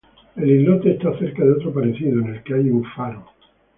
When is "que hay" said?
2.41-2.71